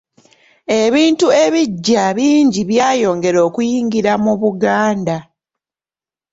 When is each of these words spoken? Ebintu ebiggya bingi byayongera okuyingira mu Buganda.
Ebintu 0.83 1.27
ebiggya 1.43 2.05
bingi 2.17 2.61
byayongera 2.71 3.39
okuyingira 3.47 4.11
mu 4.23 4.33
Buganda. 4.41 5.17